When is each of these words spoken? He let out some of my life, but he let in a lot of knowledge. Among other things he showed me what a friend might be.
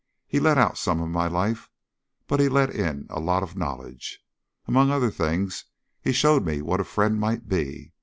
He 0.25 0.39
let 0.39 0.57
out 0.57 0.79
some 0.79 0.99
of 0.99 1.09
my 1.09 1.27
life, 1.27 1.69
but 2.25 2.39
he 2.39 2.49
let 2.49 2.71
in 2.73 3.05
a 3.11 3.19
lot 3.19 3.43
of 3.43 3.55
knowledge. 3.55 4.25
Among 4.65 4.89
other 4.89 5.11
things 5.11 5.65
he 6.01 6.11
showed 6.11 6.43
me 6.43 6.59
what 6.63 6.79
a 6.81 6.83
friend 6.83 7.19
might 7.19 7.47
be. 7.47 7.93